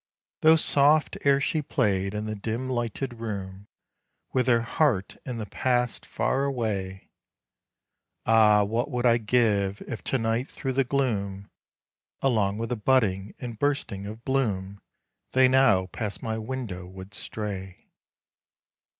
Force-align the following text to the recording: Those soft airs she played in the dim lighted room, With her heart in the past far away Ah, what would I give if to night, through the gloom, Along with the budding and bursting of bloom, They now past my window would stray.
Those 0.41 0.65
soft 0.65 1.15
airs 1.25 1.43
she 1.43 1.61
played 1.61 2.15
in 2.15 2.25
the 2.25 2.33
dim 2.33 2.67
lighted 2.71 3.19
room, 3.19 3.67
With 4.33 4.47
her 4.47 4.61
heart 4.63 5.15
in 5.27 5.37
the 5.37 5.45
past 5.45 6.07
far 6.07 6.43
away 6.43 7.11
Ah, 8.25 8.63
what 8.63 8.89
would 8.89 9.05
I 9.05 9.19
give 9.19 9.79
if 9.83 10.03
to 10.05 10.17
night, 10.17 10.49
through 10.49 10.73
the 10.73 10.83
gloom, 10.83 11.51
Along 12.19 12.57
with 12.57 12.69
the 12.69 12.75
budding 12.77 13.35
and 13.37 13.59
bursting 13.59 14.07
of 14.07 14.25
bloom, 14.25 14.81
They 15.33 15.47
now 15.47 15.85
past 15.85 16.23
my 16.23 16.39
window 16.39 16.87
would 16.87 17.13
stray. 17.13 17.91